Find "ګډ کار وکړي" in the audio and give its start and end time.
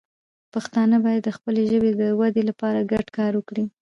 2.91-3.63